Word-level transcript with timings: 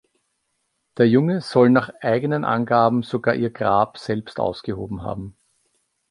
Der 0.97 1.07
Junge 1.07 1.41
soll 1.41 1.69
nach 1.69 1.89
eigenen 2.01 2.43
Angaben 2.43 3.03
sogar 3.03 3.35
ihr 3.35 3.51
Grab 3.51 3.99
selbst 3.99 4.39
ausgehoben 4.39 5.03
haben. 5.03 5.37